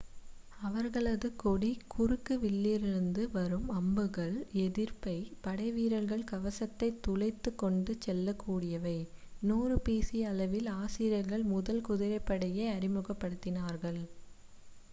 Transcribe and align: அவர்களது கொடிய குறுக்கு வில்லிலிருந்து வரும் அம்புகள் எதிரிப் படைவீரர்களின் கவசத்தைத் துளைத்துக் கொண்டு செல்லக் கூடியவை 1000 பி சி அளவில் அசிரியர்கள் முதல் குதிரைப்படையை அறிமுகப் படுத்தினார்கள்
அவர்களது 0.59 1.35
கொடிய 1.35 1.75
குறுக்கு 1.87 2.39
வில்லிலிருந்து 2.39 3.29
வரும் 3.31 3.67
அம்புகள் 3.71 4.33
எதிரிப் 4.61 5.05
படைவீரர்களின் 5.43 6.29
கவசத்தைத் 6.31 6.97
துளைத்துக் 7.07 7.57
கொண்டு 7.57 7.93
செல்லக் 7.99 8.39
கூடியவை 8.39 8.95
1000 9.49 9.77
பி 9.83 9.97
சி 10.01 10.23
அளவில் 10.23 10.69
அசிரியர்கள் 10.77 11.45
முதல் 11.51 11.83
குதிரைப்படையை 11.89 12.65
அறிமுகப் 12.71 13.21
படுத்தினார்கள் 13.21 14.01